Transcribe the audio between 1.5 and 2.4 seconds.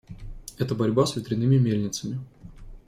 мельницами.